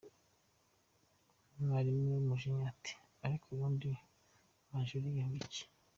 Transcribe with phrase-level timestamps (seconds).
[1.59, 2.93] Mwarimu n'umujinya ati
[3.25, 3.89] ariko ubundi
[4.69, 5.63] maje uriye ibiki?.